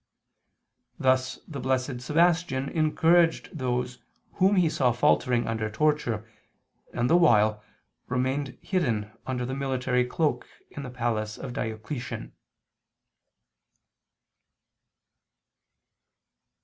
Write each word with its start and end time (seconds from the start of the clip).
Thus 0.97 1.37
the 1.47 1.59
Blessed 1.59 2.01
Sebastian 2.01 2.69
encouraged 2.69 3.55
those 3.55 3.99
whom 4.37 4.55
he 4.55 4.67
saw 4.67 4.91
faltering 4.91 5.45
under 5.47 5.69
torture, 5.69 6.27
and, 6.91 7.07
the 7.07 7.15
while, 7.15 7.61
remained 8.07 8.57
hidden 8.63 9.11
under 9.27 9.45
the 9.45 9.53
military 9.53 10.03
cloak 10.07 10.47
in 10.71 10.81
the 10.81 10.89
palace 10.89 11.37
of 11.37 11.53
Diocletian. 11.53 12.33